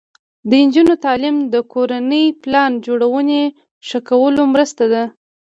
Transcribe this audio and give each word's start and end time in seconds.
د 0.49 0.51
نجونو 0.65 0.93
تعلیم 1.05 1.35
د 1.53 1.55
کورنۍ 1.73 2.25
پلان 2.41 2.71
جوړونې 2.85 3.41
ښه 3.87 3.99
کولو 4.09 4.43
مرسته 4.53 4.83
ده. 4.93 5.03